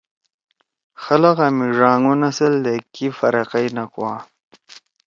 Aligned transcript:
خلگا 1.03 1.47
می 1.57 1.65
ڙانگ 1.79 2.03
او 2.07 2.13
نسل 2.23 2.53
تے 2.63 2.73
کی 2.93 3.07
فرقئی 3.17 3.67
نہ 3.75 3.85
کوا۔ 3.93 4.13